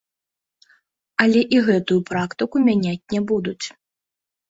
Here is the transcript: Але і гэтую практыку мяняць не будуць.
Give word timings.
Але 1.27 1.41
і 1.57 1.61
гэтую 1.69 1.99
практыку 2.09 2.65
мяняць 2.67 3.01
не 3.17 3.25
будуць. 3.33 3.65